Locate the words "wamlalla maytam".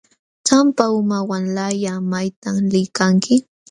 1.29-2.55